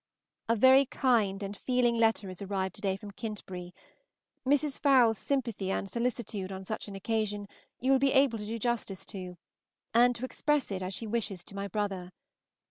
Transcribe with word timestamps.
A 0.49 0.55
very 0.55 0.87
kind 0.87 1.43
and 1.43 1.55
feeling 1.55 1.95
letter 1.95 2.27
is 2.27 2.41
arrived 2.41 2.73
to 2.73 2.81
day 2.81 2.97
from 2.97 3.11
Kintbury. 3.11 3.71
Mrs. 4.47 4.79
Fowle's 4.79 5.19
sympathy 5.19 5.69
and 5.69 5.87
solicitude 5.87 6.51
on 6.51 6.63
such 6.63 6.87
an 6.87 6.95
occasion 6.95 7.47
you 7.79 7.91
will 7.91 7.99
be 7.99 8.13
able 8.13 8.39
to 8.39 8.45
do 8.47 8.57
justice 8.57 9.05
to, 9.05 9.37
and 9.93 10.15
to 10.15 10.25
express 10.25 10.71
it 10.71 10.81
as 10.81 10.95
she 10.95 11.05
wishes 11.05 11.43
to 11.43 11.55
my 11.55 11.67
brother. 11.67 12.09